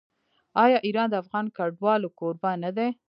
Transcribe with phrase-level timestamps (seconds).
[0.63, 2.87] آیا ایران د افغان کډوالو کوربه نه دی؟